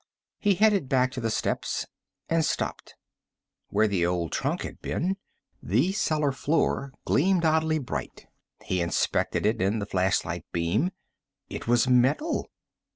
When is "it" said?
9.45-9.61, 11.49-11.67